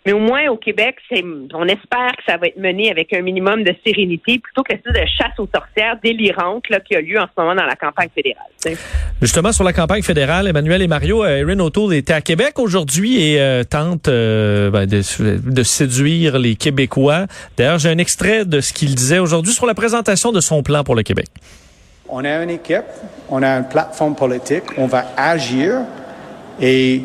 mais 0.04 0.12
au 0.12 0.18
moins 0.18 0.48
au 0.48 0.56
Québec, 0.56 0.96
c'est, 1.10 1.24
on 1.54 1.64
espère 1.64 2.12
que 2.16 2.22
ça 2.26 2.36
va 2.36 2.48
être 2.48 2.58
mené 2.58 2.90
avec 2.90 3.12
un 3.12 3.22
minimum 3.22 3.62
de 3.62 3.74
sérénité 3.84 4.38
plutôt 4.38 4.62
que 4.62 4.72
cette 4.72 4.94
de 4.94 5.06
chasse 5.06 5.38
aux 5.38 5.48
sorcières 5.52 5.98
délirante 6.02 6.68
là, 6.70 6.80
qui 6.80 6.96
a 6.96 7.00
lieu 7.00 7.18
en 7.18 7.26
ce 7.26 7.40
moment 7.40 7.54
dans 7.54 7.66
la 7.66 7.76
campagne 7.76 8.08
fédérale. 8.14 8.76
Justement, 9.20 9.52
sur 9.52 9.64
la 9.64 9.72
campagne 9.72 10.02
fédérale, 10.02 10.46
Emmanuel 10.48 10.82
et 10.82 10.88
Mario, 10.88 11.24
euh, 11.24 11.38
Erin 11.38 11.58
O'Toole 11.60 11.94
était 11.94 12.12
à 12.12 12.20
Québec 12.20 12.58
aujourd'hui 12.58 13.22
et 13.22 13.40
euh, 13.40 13.64
tente 13.64 14.08
euh, 14.08 14.70
ben, 14.70 14.86
de, 14.86 15.02
de 15.38 15.62
séduire 15.62 16.38
les 16.38 16.56
Québécois. 16.56 17.26
D'ailleurs, 17.56 17.78
j'ai 17.78 17.90
un 17.90 17.98
extrait 17.98 18.44
de 18.44 18.60
ce 18.60 18.72
qu'il 18.72 18.94
disait 18.94 19.18
aujourd'hui 19.18 19.52
sur 19.52 19.66
la 19.66 19.74
présentation 19.74 20.32
de 20.32 20.40
son 20.40 20.62
plan 20.62 20.84
pour 20.84 20.94
le 20.94 21.02
Québec. 21.02 21.26
On 22.08 22.24
a 22.24 22.42
une 22.42 22.50
équipe, 22.50 22.86
on 23.28 23.42
a 23.42 23.48
une 23.58 23.68
plateforme 23.68 24.14
politique, 24.14 24.64
on 24.78 24.86
va 24.86 25.04
agir 25.16 25.82
et 26.60 27.02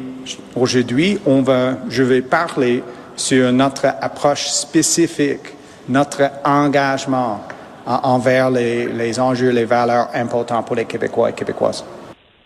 aujourd'hui, 0.56 1.20
on 1.26 1.42
va, 1.42 1.78
je 1.90 2.04
vais 2.04 2.22
parler 2.22 2.84
sur 3.16 3.52
notre 3.52 3.86
approche 4.02 4.48
spécifique, 4.48 5.42
notre 5.90 6.24
engagement 6.46 7.42
en- 7.86 8.00
envers 8.04 8.50
les, 8.50 8.88
les 8.88 9.20
enjeux, 9.20 9.50
les 9.52 9.66
valeurs 9.66 10.08
importantes 10.14 10.66
pour 10.66 10.76
les 10.76 10.86
Québécois 10.86 11.30
et 11.30 11.34
Québécoises. 11.34 11.84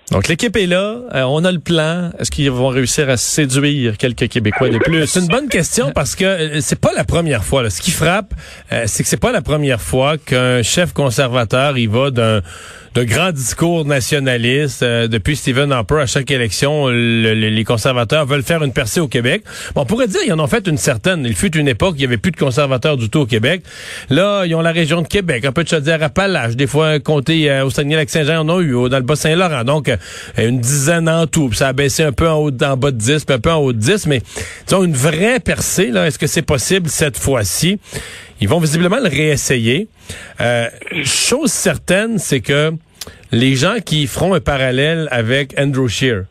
Donc 0.10 0.30
l'équipe 0.30 0.56
est 0.56 0.68
là, 0.68 1.00
euh, 1.16 1.24
on 1.24 1.44
a 1.44 1.52
le 1.52 1.60
plan. 1.60 2.12
Est-ce 2.18 2.32
qu'ils 2.32 2.50
vont 2.50 2.70
réussir 2.70 3.10
à 3.10 3.18
séduire 3.18 3.98
quelques 3.98 4.30
Québécois 4.30 4.70
de 4.70 4.78
plus? 4.78 5.06
C'est 5.06 5.20
une 5.20 5.28
bonne 5.28 5.50
question 5.50 5.92
parce 5.94 6.16
que 6.16 6.24
euh, 6.24 6.62
c'est 6.62 6.80
pas 6.80 6.94
la 6.96 7.04
première 7.04 7.44
fois. 7.44 7.62
Là. 7.62 7.70
Ce 7.70 7.82
qui 7.82 7.92
frappe, 7.92 8.34
euh, 8.72 8.84
c'est 8.88 9.04
que 9.04 9.10
c'est 9.10 9.18
pas 9.18 9.34
la 9.34 9.42
première 9.42 9.82
fois 9.82 10.18
qu'un 10.18 10.64
chef 10.64 10.94
conservateur 10.94 11.78
il 11.78 11.90
va 11.90 12.10
d'un 12.12 12.42
de 12.98 13.04
grands 13.04 13.32
discours 13.32 13.86
nationalistes. 13.86 14.82
Euh, 14.82 15.08
depuis 15.08 15.36
Stephen 15.36 15.72
Harper, 15.72 16.00
à 16.02 16.06
chaque 16.08 16.32
élection, 16.32 16.88
le- 16.88 17.36
le- 17.36 17.50
les 17.50 17.64
conservateurs 17.64 18.26
veulent 18.26 18.42
faire 18.42 18.64
une 18.64 18.74
percée 18.74 19.00
au 19.00 19.08
Québec. 19.08 19.44
Bon, 19.76 19.82
on 19.82 19.86
pourrait 19.86 20.08
dire 20.08 20.22
qu'ils 20.22 20.34
en 20.34 20.40
ont 20.40 20.48
fait 20.48 20.66
une 20.68 20.80
certaine. 20.80 21.24
Il 21.24 21.36
fut 21.36 21.56
une 21.56 21.68
époque, 21.68 21.94
il 21.98 22.02
y 22.02 22.06
avait 22.06 22.18
plus 22.18 22.32
de 22.32 22.38
conservateurs 22.38 22.98
du 22.98 23.12
tout 23.12 23.20
au 23.20 23.26
Québec. 23.28 23.62
Là, 24.10 24.46
ils 24.48 24.56
ont 24.56 24.62
la 24.62 24.72
région 24.72 25.04
de 25.04 25.08
Québec, 25.08 25.46
un 25.46 25.52
peu 25.52 25.64
de 25.64 25.70
Chaudière-Appalaches, 25.70 26.56
des 26.56 26.66
fois 26.66 26.88
un 26.88 27.00
comté 27.00 27.52
euh, 27.52 27.66
au 27.66 27.70
Saguenay-Lac-Saint-Jean, 27.70 28.40
en 28.40 28.50
ont 28.50 28.62
eu, 28.62 28.72
dans 28.90 28.98
le 28.98 29.04
Bas-Saint-Laurent. 29.04 29.64
Donc, 29.64 29.90
euh, 29.90 29.98
une 30.40 30.60
dizaine 30.60 31.08
en 31.08 31.28
tout. 31.28 31.50
Puis 31.50 31.60
ça 31.60 31.68
a 31.68 31.74
baissé 31.74 32.02
un 32.02 32.12
peu 32.14 32.28
en 32.28 32.38
haut, 32.38 32.52
en 32.64 32.78
bas 32.78 32.90
de 32.90 32.98
10, 32.98 33.26
puis 33.26 33.36
un 33.36 33.40
peu 33.40 33.52
en 33.52 33.58
haut 33.58 33.74
de 33.74 33.78
10. 33.80 34.08
Mais, 34.08 34.24
disons, 34.68 34.84
une 34.84 34.94
vraie 34.96 35.40
percée, 35.40 35.92
là, 35.92 36.08
est-ce 36.08 36.18
que 36.18 36.26
c'est 36.26 36.42
possible 36.42 36.90
cette 36.90 37.20
fois-ci? 37.20 37.78
Ils 38.42 38.50
vont 38.50 38.60
visiblement 38.60 38.98
le 39.00 39.10
réessayer. 39.10 39.88
Euh, 40.42 40.68
chose 41.04 41.52
certaine, 41.52 42.18
c'est 42.18 42.40
que 42.40 42.72
les 43.32 43.56
gens 43.56 43.78
qui 43.84 44.08
feront 44.08 44.34
un 44.34 44.40
parallèle 44.40 45.08
avec 45.12 45.54
Andrew 45.60 45.88
Scheer, 45.88 46.26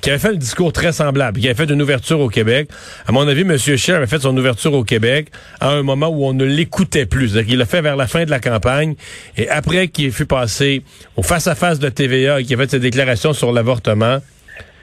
qui 0.00 0.10
avait 0.10 0.18
fait 0.18 0.28
un 0.28 0.34
discours 0.34 0.72
très 0.72 0.92
semblable, 0.92 1.40
qui 1.40 1.48
avait 1.48 1.66
fait 1.66 1.72
une 1.72 1.82
ouverture 1.82 2.20
au 2.20 2.28
Québec. 2.28 2.68
À 3.06 3.12
mon 3.12 3.26
avis, 3.26 3.40
M. 3.40 3.56
Scheer 3.58 3.96
avait 3.96 4.06
fait 4.06 4.20
son 4.20 4.36
ouverture 4.36 4.72
au 4.74 4.84
Québec 4.84 5.28
à 5.60 5.70
un 5.70 5.82
moment 5.82 6.08
où 6.08 6.24
on 6.24 6.32
ne 6.32 6.44
l'écoutait 6.44 7.06
plus. 7.06 7.30
C'est-à-dire 7.30 7.48
qu'il 7.48 7.58
l'a 7.58 7.66
fait 7.66 7.82
vers 7.82 7.96
la 7.96 8.06
fin 8.06 8.24
de 8.24 8.30
la 8.30 8.38
campagne 8.38 8.94
et 9.36 9.48
après 9.48 9.88
qu'il 9.88 10.12
fut 10.12 10.26
passé 10.26 10.82
au 11.16 11.22
face-à-face 11.22 11.78
de 11.78 11.88
TVA 11.88 12.40
et 12.40 12.44
qu'il 12.44 12.54
a 12.54 12.58
fait 12.58 12.70
ses 12.70 12.78
déclarations 12.78 13.32
sur 13.32 13.52
l'avortement, 13.52 14.18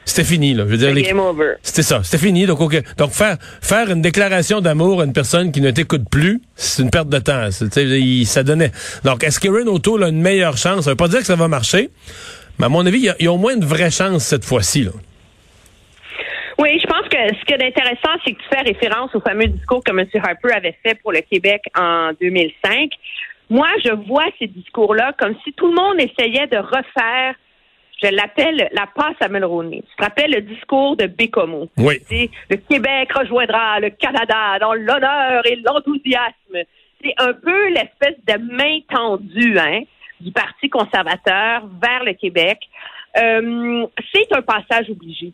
c'était 0.05 0.23
fini. 0.23 0.53
Là. 0.53 0.63
Je 0.65 0.71
veux 0.71 0.77
dire, 0.77 0.93
les- 0.93 1.03
Game 1.03 1.19
over. 1.19 1.53
c'était 1.61 1.81
ça, 1.83 2.01
c'était 2.03 2.23
fini. 2.25 2.45
Donc, 2.45 2.59
ok. 2.61 2.81
donc 2.97 3.11
faire 3.11 3.37
faire 3.61 3.89
une 3.91 4.01
déclaration 4.01 4.61
d'amour 4.61 5.01
à 5.01 5.05
une 5.05 5.13
personne 5.13 5.51
qui 5.51 5.61
ne 5.61 5.71
t'écoute 5.71 6.03
plus, 6.09 6.41
c'est 6.55 6.81
une 6.83 6.89
perte 6.91 7.09
de 7.09 7.19
temps. 7.19 7.47
Il- 7.77 8.25
ça 8.25 8.43
donnait. 8.43 8.71
Donc, 9.03 9.23
est-ce 9.23 9.39
que 9.39 9.47
Ren 9.49 9.67
O'Toole 9.67 10.03
a 10.03 10.09
une 10.09 10.21
meilleure 10.21 10.57
chance? 10.57 10.85
Ça 10.85 10.91
veut 10.91 10.95
pas 10.95 11.07
dire 11.07 11.19
que 11.19 11.25
ça 11.25 11.35
va 11.35 11.47
marcher, 11.47 11.89
mais 12.59 12.65
à 12.65 12.69
mon 12.69 12.85
avis, 12.85 12.97
il 12.99 13.05
y 13.05 13.09
a, 13.09 13.15
il 13.19 13.25
y 13.25 13.27
a 13.27 13.31
au 13.31 13.37
moins 13.37 13.55
une 13.55 13.65
vraie 13.65 13.91
chance 13.91 14.23
cette 14.23 14.45
fois-ci. 14.45 14.83
là. 14.83 14.91
Oui, 16.59 16.79
je 16.79 16.85
pense 16.87 17.07
que 17.09 17.17
ce 17.39 17.45
qui 17.45 17.53
est 17.53 17.65
intéressant, 17.65 18.11
c'est 18.23 18.33
que 18.33 18.37
tu 18.39 18.47
fais 18.53 18.61
référence 18.61 19.13
au 19.15 19.19
fameux 19.21 19.47
discours 19.47 19.83
que 19.83 19.91
M. 19.91 20.05
Harper 20.23 20.51
avait 20.55 20.77
fait 20.83 20.95
pour 21.01 21.11
le 21.11 21.21
Québec 21.21 21.61
en 21.77 22.11
2005. 22.21 22.91
Moi, 23.49 23.67
je 23.83 23.91
vois 24.07 24.25
ces 24.39 24.47
discours-là 24.47 25.13
comme 25.19 25.33
si 25.43 25.51
tout 25.53 25.67
le 25.67 25.73
monde 25.73 25.95
essayait 25.99 26.47
de 26.47 26.57
refaire, 26.57 27.33
je 28.01 28.07
l'appelle 28.09 28.69
la 28.71 28.87
passe 28.87 29.15
à 29.21 29.29
Mulroney. 29.29 29.83
Tu 29.89 29.95
te 29.95 30.03
rappelles 30.03 30.31
le 30.31 30.41
discours 30.41 30.95
de 30.97 31.07
Bécomo? 31.07 31.69
Oui. 31.77 31.95
C'est 32.09 32.29
le 32.49 32.57
Québec 32.57 33.11
rejoindra 33.13 33.79
le 33.79 33.89
Canada 33.91 34.59
dans 34.59 34.73
l'honneur 34.73 35.45
et 35.45 35.55
l'enthousiasme. 35.57 36.65
C'est 37.03 37.13
un 37.17 37.33
peu 37.33 37.69
l'espèce 37.69 38.17
de 38.27 38.37
main 38.53 38.79
tendue 38.89 39.57
hein, 39.57 39.81
du 40.19 40.31
Parti 40.31 40.69
conservateur 40.69 41.67
vers 41.81 42.03
le 42.03 42.13
Québec. 42.13 42.59
Euh, 43.17 43.85
c'est 44.13 44.33
un 44.33 44.41
passage 44.41 44.89
obligé 44.89 45.33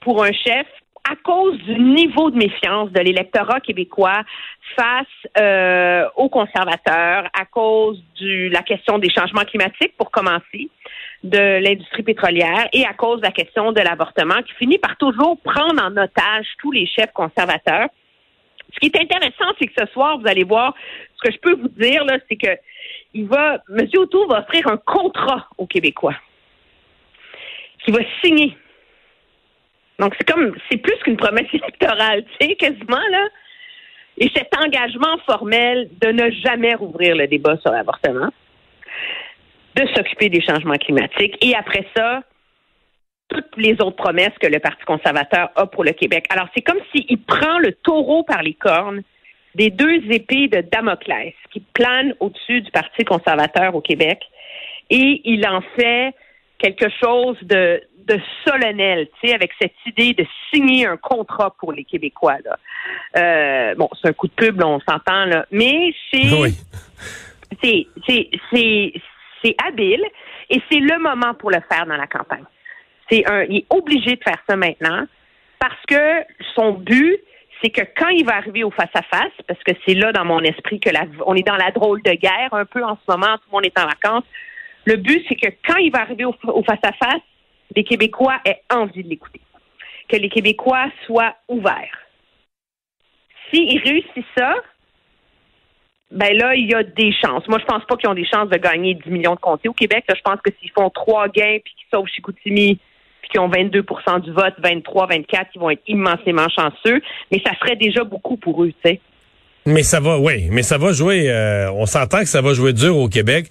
pour 0.00 0.24
un 0.24 0.32
chef 0.32 0.66
à 1.08 1.16
cause 1.16 1.58
du 1.58 1.78
niveau 1.78 2.30
de 2.30 2.36
méfiance 2.36 2.90
de 2.90 3.00
l'électorat 3.00 3.60
québécois 3.60 4.22
face 4.74 5.06
euh, 5.38 6.08
aux 6.16 6.30
conservateurs, 6.30 7.28
à 7.38 7.44
cause 7.44 8.02
de 8.20 8.50
la 8.50 8.62
question 8.62 8.98
des 8.98 9.10
changements 9.10 9.44
climatiques, 9.44 9.94
pour 9.98 10.10
commencer, 10.10 10.70
de 11.24 11.58
l'industrie 11.62 12.04
pétrolière, 12.04 12.68
et 12.72 12.86
à 12.86 12.92
cause 12.94 13.20
de 13.20 13.26
la 13.26 13.32
question 13.32 13.72
de 13.72 13.80
l'avortement, 13.80 14.42
qui 14.42 14.52
finit 14.54 14.78
par 14.78 14.96
toujours 14.96 15.38
prendre 15.42 15.82
en 15.82 15.96
otage 15.96 16.46
tous 16.60 16.70
les 16.70 16.86
chefs 16.86 17.12
conservateurs. 17.12 17.88
Ce 18.72 18.78
qui 18.78 18.86
est 18.86 19.00
intéressant, 19.00 19.52
c'est 19.58 19.66
que 19.66 19.74
ce 19.76 19.86
soir, 19.92 20.18
vous 20.18 20.28
allez 20.28 20.44
voir, 20.44 20.74
ce 21.16 21.28
que 21.28 21.34
je 21.34 21.40
peux 21.40 21.54
vous 21.54 21.68
dire, 21.68 22.04
là, 22.04 22.18
c'est 22.28 22.36
que 22.36 22.56
il 23.14 23.26
va, 23.26 23.62
M. 23.68 23.86
O'Toole 23.96 24.28
va 24.28 24.40
offrir 24.40 24.66
un 24.68 24.76
contrat 24.76 25.48
aux 25.58 25.66
Québécois 25.66 26.16
qui 27.84 27.92
va 27.92 28.00
signer 28.22 28.56
donc, 29.98 30.14
c'est 30.18 30.30
comme, 30.30 30.54
c'est 30.70 30.78
plus 30.78 30.96
qu'une 31.04 31.16
promesse 31.16 31.52
électorale, 31.52 32.24
tu 32.24 32.46
sais, 32.46 32.56
quasiment, 32.56 32.96
là. 33.10 33.28
Et 34.18 34.30
cet 34.34 34.48
engagement 34.56 35.18
formel 35.26 35.88
de 36.00 36.08
ne 36.08 36.30
jamais 36.30 36.74
rouvrir 36.74 37.16
le 37.16 37.26
débat 37.26 37.56
sur 37.58 37.72
l'avortement, 37.72 38.30
de 39.76 39.86
s'occuper 39.94 40.28
des 40.28 40.40
changements 40.40 40.76
climatiques, 40.76 41.36
et 41.44 41.54
après 41.54 41.86
ça, 41.96 42.22
toutes 43.28 43.56
les 43.56 43.72
autres 43.80 43.96
promesses 43.96 44.36
que 44.40 44.46
le 44.46 44.60
Parti 44.60 44.84
conservateur 44.84 45.50
a 45.56 45.66
pour 45.66 45.82
le 45.82 45.92
Québec. 45.92 46.26
Alors, 46.30 46.48
c'est 46.54 46.62
comme 46.62 46.78
s'il 46.94 47.18
prend 47.22 47.58
le 47.58 47.72
taureau 47.72 48.22
par 48.22 48.42
les 48.42 48.54
cornes 48.54 49.02
des 49.54 49.70
deux 49.70 50.02
épées 50.10 50.48
de 50.48 50.60
Damoclès 50.60 51.34
qui 51.52 51.60
planent 51.60 52.14
au-dessus 52.20 52.60
du 52.60 52.70
Parti 52.70 53.04
conservateur 53.04 53.74
au 53.74 53.80
Québec, 53.80 54.20
et 54.90 55.22
il 55.24 55.46
en 55.46 55.62
fait 55.76 56.14
quelque 56.58 56.86
chose 57.02 57.36
de, 57.42 57.82
de 58.06 58.20
solennel, 58.46 59.08
tu 59.20 59.28
sais, 59.28 59.34
avec 59.34 59.50
cette 59.60 59.74
idée 59.86 60.12
de 60.12 60.26
signer 60.52 60.86
un 60.86 60.96
contrat 60.96 61.54
pour 61.58 61.72
les 61.72 61.84
Québécois. 61.84 62.36
Là. 62.44 62.58
Euh, 63.16 63.74
bon, 63.74 63.88
c'est 64.00 64.08
un 64.08 64.12
coup 64.12 64.28
de 64.28 64.32
pub, 64.32 64.62
on 64.62 64.80
s'entend, 64.80 65.24
là, 65.24 65.46
mais 65.50 65.94
c'est 66.12 66.32
Oui. 66.32 66.54
c'est 67.62 67.86
c'est 69.44 69.54
habile 69.64 70.02
et 70.50 70.60
c'est 70.70 70.80
le 70.80 70.98
moment 70.98 71.34
pour 71.34 71.50
le 71.50 71.60
faire 71.70 71.86
dans 71.86 71.96
la 71.96 72.06
campagne. 72.06 72.44
C'est 73.10 73.28
un, 73.30 73.42
il 73.44 73.58
est 73.58 73.66
obligé 73.70 74.16
de 74.16 74.22
faire 74.22 74.38
ça 74.48 74.56
maintenant 74.56 75.06
parce 75.58 75.80
que 75.86 76.24
son 76.54 76.72
but, 76.72 77.18
c'est 77.62 77.70
que 77.70 77.82
quand 77.96 78.08
il 78.08 78.24
va 78.24 78.36
arriver 78.36 78.64
au 78.64 78.70
face 78.70 78.90
à 78.94 79.02
face, 79.02 79.32
parce 79.46 79.62
que 79.62 79.72
c'est 79.86 79.94
là 79.94 80.12
dans 80.12 80.24
mon 80.24 80.40
esprit 80.40 80.80
que 80.80 80.90
on 81.24 81.34
est 81.34 81.46
dans 81.46 81.56
la 81.56 81.70
drôle 81.70 82.02
de 82.02 82.12
guerre 82.12 82.52
un 82.52 82.64
peu 82.64 82.84
en 82.84 82.96
ce 82.96 83.12
moment, 83.12 83.36
tout 83.38 83.48
le 83.50 83.52
monde 83.52 83.64
est 83.64 83.78
en 83.78 83.86
vacances. 83.86 84.24
Le 84.84 84.96
but, 84.96 85.24
c'est 85.28 85.36
que 85.36 85.48
quand 85.66 85.76
il 85.76 85.90
va 85.90 86.00
arriver 86.00 86.24
au, 86.24 86.34
au 86.44 86.62
face 86.62 86.80
à 86.82 86.92
face, 86.92 87.22
les 87.74 87.84
Québécois 87.84 88.38
aient 88.44 88.62
envie 88.70 89.02
de 89.02 89.08
l'écouter, 89.08 89.40
que 90.08 90.16
les 90.16 90.28
Québécois 90.28 90.86
soient 91.06 91.34
ouverts. 91.48 91.98
S'il 93.50 93.80
réussit 93.80 94.26
ça, 94.36 94.54
ben 96.14 96.36
là, 96.36 96.54
il 96.54 96.70
y 96.70 96.74
a 96.74 96.82
des 96.82 97.12
chances. 97.12 97.46
Moi, 97.48 97.58
je 97.58 97.64
pense 97.64 97.84
pas 97.84 97.96
qu'ils 97.96 98.08
ont 98.08 98.14
des 98.14 98.26
chances 98.26 98.48
de 98.48 98.56
gagner 98.56 98.94
10 98.94 99.10
millions 99.10 99.34
de 99.34 99.40
comtés 99.40 99.68
au 99.68 99.72
Québec. 99.72 100.04
Là, 100.08 100.14
je 100.16 100.22
pense 100.22 100.40
que 100.40 100.50
s'ils 100.60 100.70
font 100.70 100.88
trois 100.88 101.28
gains 101.28 101.58
puis 101.62 101.74
qu'ils 101.74 101.88
sauvent 101.92 102.06
Chicoutimi 102.06 102.78
puis 103.20 103.30
qu'ils 103.30 103.40
ont 103.40 103.48
22% 103.48 104.20
du 104.20 104.30
vote, 104.32 104.54
23, 104.58 105.06
24, 105.06 105.50
ils 105.54 105.58
vont 105.58 105.70
être 105.70 105.82
immensément 105.88 106.48
chanceux. 106.48 107.00
Mais 107.32 107.42
ça 107.44 107.52
serait 107.58 107.76
déjà 107.76 108.04
beaucoup 108.04 108.36
pour 108.36 108.62
eux, 108.62 108.72
tu 108.84 108.90
sais. 108.90 109.00
Mais 109.66 109.82
ça 109.82 109.98
va, 109.98 110.18
oui, 110.18 110.48
mais 110.50 110.62
ça 110.62 110.76
va 110.76 110.92
jouer. 110.92 111.24
euh, 111.30 111.70
on 111.72 111.86
s'entend 111.86 112.20
que 112.20 112.28
ça 112.28 112.42
va 112.42 112.52
jouer 112.52 112.74
dur 112.74 112.98
au 112.98 113.08
Québec. 113.08 113.46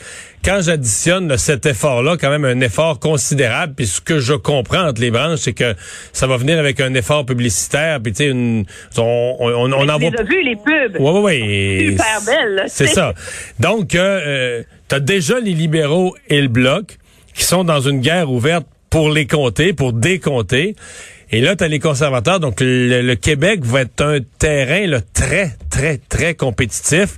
Quand 0.45 0.59
j'additionne 0.61 1.35
cet 1.39 1.65
effort-là, 1.65 2.17
quand 2.21 2.29
même 2.29 2.45
un 2.45 2.59
effort 2.61 2.99
considérable. 2.99 3.73
Puis 3.75 3.87
ce 3.87 3.99
que 3.99 4.19
je 4.19 4.33
comprends 4.35 4.87
entre 4.89 5.01
les 5.01 5.09
branches, 5.09 5.39
c'est 5.39 5.53
que 5.53 5.73
ça 6.11 6.27
va 6.27 6.37
venir 6.37 6.59
avec 6.59 6.79
un 6.81 6.93
effort 6.93 7.25
publicitaire. 7.25 7.99
Puis 7.99 8.13
tu 8.13 8.25
sais, 8.25 8.31
on, 8.31 8.63
on, 9.39 9.73
on 9.73 9.89
en 9.89 9.97
Tu 9.97 10.05
voit. 10.05 10.11
les 10.11 10.19
as 10.19 10.23
vus, 10.23 10.43
les 10.43 10.55
pubs? 10.55 11.01
Ouais, 11.01 11.11
ouais, 11.11 11.19
ouais. 11.21 11.87
Super 11.91 12.21
belle, 12.27 12.55
là, 12.55 12.63
C'est 12.67 12.85
tu 12.85 12.93
ça. 12.93 13.13
Donc, 13.59 13.95
euh, 13.95 14.61
tu 14.89 14.95
as 14.95 14.99
déjà 14.99 15.39
les 15.39 15.53
libéraux 15.53 16.15
et 16.29 16.41
le 16.41 16.47
bloc 16.47 16.97
qui 17.33 17.43
sont 17.43 17.63
dans 17.63 17.79
une 17.81 18.01
guerre 18.01 18.29
ouverte 18.29 18.67
pour 18.93 19.09
les 19.09 19.25
compter, 19.25 19.73
pour 19.73 19.91
décompter. 19.91 20.75
Et 21.31 21.41
là, 21.41 21.55
tu 21.55 21.63
as 21.63 21.67
les 21.67 21.79
conservateurs. 21.79 22.39
Donc, 22.39 22.61
le, 22.61 23.01
le 23.01 23.15
Québec 23.15 23.61
va 23.63 23.81
être 23.81 24.01
un 24.05 24.19
terrain 24.37 24.85
là, 24.85 24.99
très, 25.01 25.57
très, 25.71 25.97
très 25.97 26.35
compétitif. 26.35 27.17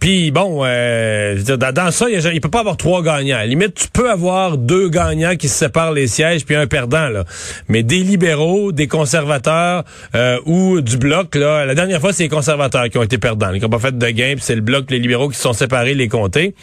Puis 0.00 0.30
bon, 0.30 0.62
euh, 0.64 1.34
je 1.36 1.42
veux 1.42 1.56
dire, 1.58 1.72
dans, 1.72 1.90
ça, 1.90 2.06
il, 2.08 2.18
il 2.34 2.40
peut 2.40 2.48
pas 2.48 2.60
avoir 2.60 2.76
trois 2.78 3.02
gagnants. 3.02 3.36
À 3.36 3.40
la 3.40 3.46
limite, 3.46 3.74
tu 3.74 3.86
peux 3.92 4.10
avoir 4.10 4.56
deux 4.56 4.88
gagnants 4.88 5.36
qui 5.36 5.48
se 5.48 5.58
séparent 5.58 5.92
les 5.92 6.06
sièges 6.06 6.44
puis 6.46 6.56
un 6.56 6.66
perdant 6.66 7.08
là. 7.08 7.24
Mais 7.68 7.82
des 7.82 7.98
libéraux, 8.02 8.72
des 8.72 8.88
conservateurs 8.88 9.84
euh, 10.14 10.38
ou 10.46 10.80
du 10.80 10.96
bloc 10.96 11.34
là, 11.34 11.66
la 11.66 11.74
dernière 11.74 12.00
fois 12.00 12.12
c'est 12.14 12.22
les 12.24 12.28
conservateurs 12.30 12.88
qui 12.88 12.96
ont 12.96 13.02
été 13.02 13.18
perdants, 13.18 13.52
qui 13.52 13.60
n'ont 13.60 13.68
pas 13.68 13.78
fait 13.78 13.96
de 13.96 14.06
gain, 14.10 14.32
puis 14.36 14.42
c'est 14.42 14.54
le 14.54 14.62
bloc, 14.62 14.90
les 14.90 14.98
libéraux 14.98 15.28
qui 15.28 15.36
se 15.36 15.42
sont 15.42 15.52
séparés 15.52 15.94
les 15.94 16.08
comptés. 16.08 16.54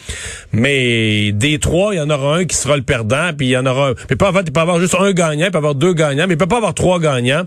Mais 0.52 1.32
des 1.32 1.58
trois, 1.58 1.94
il 1.94 1.98
y 1.98 2.00
en 2.00 2.10
aura 2.10 2.38
un 2.38 2.44
qui 2.44 2.56
sera 2.56 2.76
le 2.76 2.82
perdant, 2.82 3.30
puis 3.36 3.46
il 3.46 3.50
y 3.50 3.56
en 3.56 3.66
aura. 3.66 3.92
Mais 4.10 4.16
pas 4.16 4.30
en 4.30 4.32
fait, 4.32 4.42
il 4.46 4.52
peut 4.52 4.60
avoir 4.60 4.80
juste 4.80 4.96
un 4.98 5.12
gagnant, 5.12 5.46
il 5.46 5.50
peut 5.52 5.58
avoir 5.58 5.74
deux 5.76 5.94
gagnants, 5.94 6.26
mais 6.26 6.34
il 6.34 6.38
peut 6.38 6.46
pas 6.46 6.56
avoir 6.56 6.74
trois 6.74 6.98
gagnants. 6.98 7.44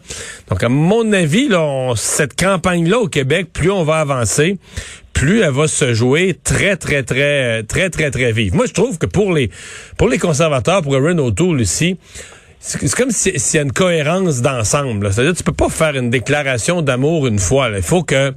Donc 0.49 0.63
à 0.63 0.69
mon 0.69 1.11
avis, 1.11 1.49
là, 1.49 1.61
on- 1.61 1.95
cette 1.95 2.39
campagne 2.39 2.87
là 2.89 2.99
au 2.99 3.07
Québec, 3.07 3.47
plus 3.51 3.71
on 3.71 3.83
va 3.83 3.97
avancer 3.97 4.57
plus 5.21 5.41
elle 5.41 5.51
va 5.51 5.67
se 5.67 5.93
jouer 5.93 6.35
très, 6.43 6.75
très, 6.77 7.03
très, 7.03 7.61
très, 7.61 7.91
très, 7.91 8.09
très 8.09 8.31
vive. 8.31 8.55
Moi, 8.55 8.65
je 8.65 8.73
trouve 8.73 8.97
que 8.97 9.05
pour 9.05 9.31
les, 9.33 9.51
pour 9.95 10.09
les 10.09 10.17
conservateurs, 10.17 10.81
pour 10.81 10.95
Erin 10.95 11.15
O'Toole 11.19 11.61
ici, 11.61 11.97
c'est 12.59 12.79
c'est 12.87 12.95
comme 12.95 13.11
si- 13.11 13.37
s'il 13.39 13.57
y 13.57 13.59
a 13.59 13.63
une 13.63 13.71
cohérence 13.71 14.41
d'ensemble. 14.41 15.13
C'est-à-dire, 15.13 15.35
tu 15.35 15.43
peux 15.43 15.51
pas 15.53 15.69
faire 15.69 15.95
une 15.95 16.09
déclaration 16.09 16.81
d'amour 16.81 17.27
une 17.27 17.37
fois. 17.37 17.69
là. 17.69 17.77
Il 17.77 17.83
faut 17.83 18.01
que, 18.01 18.33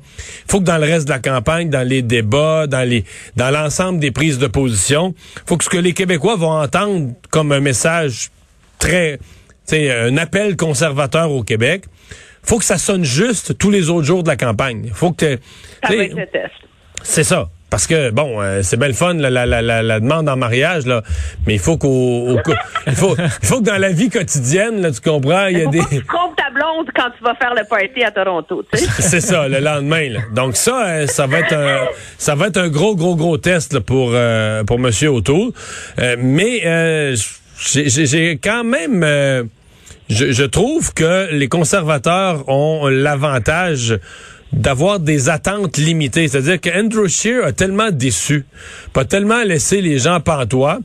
faut 0.46 0.60
que 0.60 0.64
dans 0.64 0.76
le 0.76 0.84
reste 0.84 1.06
de 1.06 1.12
la 1.12 1.20
campagne, 1.20 1.70
dans 1.70 1.88
les 1.88 2.02
débats, 2.02 2.66
dans 2.66 2.86
les, 2.86 3.04
dans 3.36 3.50
l'ensemble 3.50 3.98
des 3.98 4.10
prises 4.10 4.38
de 4.38 4.46
position, 4.46 5.14
faut 5.46 5.56
que 5.56 5.64
ce 5.64 5.70
que 5.70 5.78
les 5.78 5.94
Québécois 5.94 6.36
vont 6.36 6.52
entendre 6.52 7.12
comme 7.30 7.50
un 7.52 7.60
message 7.60 8.28
très, 8.78 9.18
sais, 9.64 9.90
un 9.90 10.18
appel 10.18 10.54
conservateur 10.56 11.30
au 11.32 11.42
Québec, 11.42 11.84
faut 12.42 12.58
que 12.58 12.64
ça 12.66 12.76
sonne 12.76 13.04
juste 13.04 13.56
tous 13.56 13.70
les 13.70 13.88
autres 13.88 14.06
jours 14.06 14.22
de 14.22 14.28
la 14.28 14.36
campagne. 14.36 14.90
Faut 14.92 15.12
que, 15.12 15.38
Ça 15.82 15.88
tu 15.88 15.96
va 15.96 16.02
sais, 16.02 16.04
être 16.10 16.16
le 16.16 16.26
test. 16.26 16.52
C'est 17.04 17.22
ça. 17.24 17.48
Parce 17.70 17.86
que 17.88 18.10
bon, 18.10 18.40
euh, 18.40 18.60
c'est 18.62 18.76
belle 18.76 18.94
fun 18.94 19.14
la, 19.14 19.30
la, 19.30 19.46
la, 19.46 19.60
la, 19.60 19.82
la 19.82 19.98
demande 19.98 20.28
en 20.28 20.36
mariage 20.36 20.86
là, 20.86 21.02
mais 21.44 21.54
il 21.54 21.58
faut 21.58 21.76
qu'au 21.76 21.88
au- 21.88 22.38
il 22.86 22.94
faut 22.94 23.16
il 23.18 23.46
faut 23.48 23.58
que 23.60 23.64
dans 23.64 23.78
la 23.78 23.90
vie 23.90 24.10
quotidienne 24.10 24.80
là, 24.80 24.92
tu 24.92 25.00
comprends, 25.00 25.46
il 25.46 25.58
y 25.58 25.60
a 25.62 25.64
Faut 25.64 25.70
des 25.70 25.78
pas 25.78 25.84
que 25.86 25.94
tu 25.96 26.04
trompes 26.06 26.36
ta 26.36 26.50
blonde 26.50 26.86
quand 26.94 27.10
tu 27.18 27.24
vas 27.24 27.34
faire 27.34 27.52
le 27.52 27.64
party 27.68 28.04
à 28.04 28.12
Toronto, 28.12 28.62
tu 28.72 28.78
sais. 28.78 28.86
c'est 29.00 29.20
ça 29.20 29.48
le 29.48 29.58
lendemain 29.58 30.08
là. 30.08 30.20
Donc 30.32 30.54
ça 30.56 30.86
euh, 30.86 31.06
ça 31.08 31.26
va 31.26 31.40
être 31.40 31.52
un 31.52 31.80
ça 32.16 32.36
va 32.36 32.46
être 32.46 32.58
un 32.58 32.68
gros 32.68 32.94
gros 32.94 33.16
gros 33.16 33.38
test 33.38 33.72
là, 33.72 33.80
pour 33.80 34.10
euh, 34.14 34.62
pour 34.62 34.78
monsieur 34.78 35.08
O'Toole. 35.10 35.50
Euh, 35.98 36.14
mais 36.20 36.60
euh, 36.64 37.16
j'ai 37.58 38.38
quand 38.40 38.62
même 38.62 39.02
euh, 39.02 39.42
je, 40.08 40.30
je 40.32 40.44
trouve 40.44 40.92
que 40.94 41.28
les 41.32 41.48
conservateurs 41.48 42.48
ont 42.48 42.86
l'avantage 42.88 43.98
d'avoir 44.54 45.00
des 45.00 45.28
attentes 45.28 45.76
limitées. 45.76 46.28
C'est-à-dire 46.28 46.60
que 46.60 46.70
Andrew 46.70 47.08
Scheer 47.08 47.44
a 47.44 47.52
tellement 47.52 47.90
déçu, 47.90 48.44
pas 48.92 49.04
tellement 49.04 49.42
laissé 49.42 49.80
les 49.80 49.98
gens 49.98 50.20
pantois, 50.20 50.78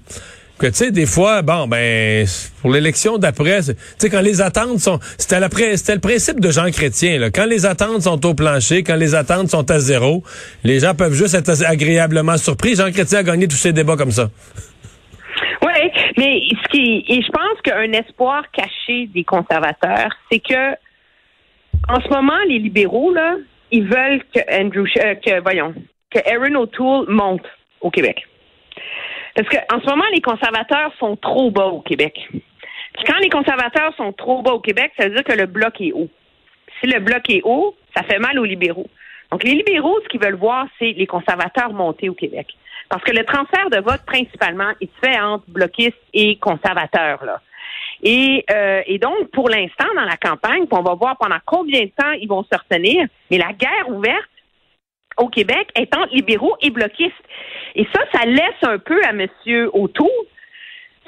que 0.59 0.67
tu 0.67 0.73
sais, 0.73 0.91
des 0.91 1.05
fois, 1.05 1.41
bon, 1.41 1.67
ben, 1.67 2.27
pour 2.61 2.71
l'élection 2.71 3.17
d'après, 3.17 3.61
tu 3.61 3.73
sais, 3.97 4.09
quand 4.09 4.19
les 4.19 4.41
attentes 4.41 4.79
sont, 4.79 4.99
c'était 5.17 5.39
le 5.39 5.99
principe 5.99 6.41
de 6.41 6.51
Jean 6.51 6.69
Chrétien, 6.69 7.17
là. 7.17 7.31
Quand 7.31 7.45
les 7.45 7.65
attentes 7.65 8.01
sont 8.01 8.25
au 8.25 8.33
plancher, 8.33 8.83
quand 8.83 8.97
les 8.97 9.15
attentes 9.15 9.49
sont 9.49 9.71
à 9.71 9.79
zéro, 9.79 10.21
les 10.65 10.81
gens 10.81 10.93
peuvent 10.93 11.13
juste 11.13 11.33
être 11.33 11.65
agréablement 11.65 12.37
surpris. 12.37 12.75
Jean 12.75 12.91
Chrétien 12.91 13.19
a 13.19 13.23
gagné 13.23 13.47
tous 13.47 13.55
ses 13.55 13.71
débats 13.71 13.95
comme 13.95 14.11
ça. 14.11 14.29
Oui, 15.61 15.91
mais 16.17 16.41
ce 16.61 16.69
qui 16.69 17.05
et 17.07 17.21
je 17.21 17.31
pense 17.31 17.61
qu'un 17.63 17.93
espoir 17.93 18.43
caché 18.51 19.07
des 19.13 19.23
conservateurs, 19.23 20.11
c'est 20.29 20.39
que 20.39 20.73
en 21.87 22.01
ce 22.01 22.09
moment, 22.09 22.37
les 22.47 22.59
libéraux 22.59 23.13
là, 23.13 23.35
ils 23.71 23.87
veulent 23.87 24.23
que 24.33 24.39
Andrew, 24.51 24.85
euh, 24.97 25.15
que 25.15 25.41
voyons, 25.41 25.73
que 26.11 26.19
Aaron 26.29 26.55
O'Toole 26.55 27.05
monte 27.09 27.45
au 27.81 27.89
Québec. 27.89 28.27
Parce 29.35 29.47
que 29.47 29.57
en 29.73 29.79
ce 29.79 29.85
moment, 29.85 30.05
les 30.13 30.21
conservateurs 30.21 30.91
sont 30.99 31.15
trop 31.15 31.51
bas 31.51 31.67
au 31.67 31.81
Québec. 31.81 32.27
Puis 32.31 33.03
quand 33.05 33.17
les 33.21 33.29
conservateurs 33.29 33.93
sont 33.95 34.11
trop 34.13 34.41
bas 34.41 34.51
au 34.51 34.59
Québec, 34.59 34.91
ça 34.97 35.07
veut 35.07 35.15
dire 35.15 35.23
que 35.23 35.37
le 35.37 35.45
bloc 35.45 35.79
est 35.79 35.93
haut. 35.93 36.09
Si 36.79 36.87
le 36.87 36.99
bloc 36.99 37.29
est 37.29 37.41
haut, 37.43 37.75
ça 37.95 38.03
fait 38.03 38.19
mal 38.19 38.39
aux 38.39 38.45
libéraux. 38.45 38.89
Donc 39.31 39.43
les 39.43 39.53
libéraux, 39.53 39.99
ce 40.03 40.07
qu'ils 40.09 40.21
veulent 40.21 40.35
voir, 40.35 40.67
c'est 40.79 40.91
les 40.91 41.07
conservateurs 41.07 41.71
monter 41.71 42.09
au 42.09 42.15
Québec. 42.15 42.47
Parce 42.89 43.03
que 43.03 43.11
le 43.11 43.23
transfert 43.23 43.69
de 43.69 43.79
vote, 43.79 44.01
principalement, 44.05 44.71
il 44.81 44.87
se 44.87 45.07
fait 45.07 45.19
entre 45.19 45.45
bloquistes 45.47 46.01
et 46.13 46.37
conservateurs. 46.37 47.23
Là. 47.23 47.39
Et, 48.01 48.45
euh, 48.49 48.81
et 48.85 48.97
donc, 48.97 49.29
pour 49.31 49.49
l'instant, 49.49 49.87
dans 49.95 50.05
la 50.05 50.17
campagne, 50.17 50.65
on 50.71 50.81
va 50.81 50.93
voir 50.93 51.17
pendant 51.17 51.39
combien 51.45 51.81
de 51.81 51.91
temps 51.95 52.11
ils 52.11 52.27
vont 52.27 52.43
se 52.43 52.57
retenir, 52.57 53.07
mais 53.29 53.37
la 53.37 53.51
guerre 53.53 53.89
ouverte 53.89 54.29
au 55.17 55.27
Québec 55.27 55.69
est 55.75 55.93
entre 55.95 56.13
libéraux 56.13 56.55
et 56.61 56.69
bloquistes. 56.69 57.13
Et 57.75 57.85
ça, 57.93 58.01
ça 58.13 58.25
laisse 58.25 58.63
un 58.63 58.77
peu 58.77 59.03
à 59.03 59.09
M. 59.09 59.27
O'Toole 59.73 60.07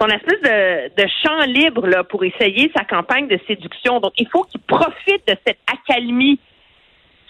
son 0.02 0.08
espèce 0.08 0.42
de, 0.42 1.02
de 1.02 1.08
champ 1.24 1.46
libre 1.46 1.86
là, 1.88 2.04
pour 2.04 2.24
essayer 2.24 2.72
sa 2.76 2.84
campagne 2.84 3.28
de 3.28 3.40
séduction. 3.46 4.00
Donc, 4.00 4.14
il 4.18 4.28
faut 4.28 4.44
qu'il 4.44 4.62
profite 4.62 5.28
de 5.28 5.36
cette 5.46 5.60
accalmie 5.72 6.40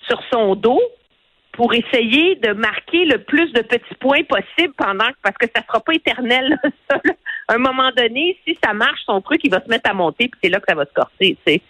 sur 0.08 0.22
son 0.32 0.56
dos 0.56 0.82
pour 1.53 1.74
essayer 1.74 2.36
de 2.36 2.53
marquer 2.53 3.05
le 3.05 3.17
plus 3.20 3.51
de 3.53 3.62
petits 3.62 3.96
points 4.00 4.24
possible 4.24 4.74
pendant 4.77 5.10
parce 5.22 5.38
que 5.38 5.48
ça 5.53 5.62
sera 5.67 5.79
pas 5.79 5.93
éternel 5.93 6.50
là, 6.50 6.70
ça, 6.89 7.01
là. 7.03 7.13
À 7.48 7.55
un 7.55 7.58
moment 7.58 7.91
donné, 7.96 8.38
si 8.48 8.58
ça 8.63 8.74
marche 8.74 9.01
son 9.05 9.22
truc, 9.22 9.41
il 9.43 9.51
va 9.51 9.62
se 9.62 9.70
mettre 9.70 9.89
à 9.89 9.93
monter 9.93 10.29
puis 10.29 10.39
c'est 10.43 10.50
là 10.50 10.60
que 10.60 10.65
ça 10.70 10.75
va 10.75 10.86
se 10.86 10.93
corser, 10.93 11.38
tu 11.46 11.53
sais. 11.53 11.62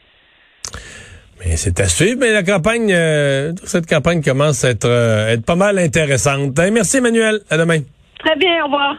Mais 1.40 1.58
c'est 1.58 1.80
à 1.80 1.88
suivre, 1.88 2.20
mais 2.20 2.32
la 2.32 2.44
campagne, 2.44 2.94
euh, 2.94 3.52
cette 3.64 3.88
campagne 3.88 4.22
commence 4.22 4.64
à 4.64 4.70
être, 4.70 4.86
euh, 4.86 5.30
être 5.30 5.46
pas 5.46 5.56
mal 5.56 5.80
intéressante. 5.80 6.58
Hein, 6.60 6.70
merci 6.72 6.98
Emmanuel, 6.98 7.40
à 7.50 7.58
demain. 7.58 7.80
Très 8.20 8.36
bien, 8.36 8.62
au 8.62 8.66
revoir. 8.66 8.96